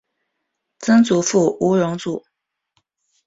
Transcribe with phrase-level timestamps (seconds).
[0.79, 2.23] 曾祖父吴荣祖。